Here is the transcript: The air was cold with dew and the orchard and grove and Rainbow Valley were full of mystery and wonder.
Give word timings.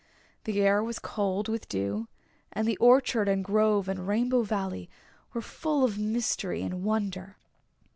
The 0.45 0.59
air 0.61 0.83
was 0.83 0.97
cold 0.97 1.47
with 1.47 1.69
dew 1.69 2.07
and 2.51 2.67
the 2.67 2.75
orchard 2.77 3.29
and 3.29 3.43
grove 3.45 3.87
and 3.87 4.07
Rainbow 4.07 4.41
Valley 4.41 4.89
were 5.31 5.43
full 5.43 5.83
of 5.83 5.99
mystery 5.99 6.63
and 6.63 6.81
wonder. 6.83 7.37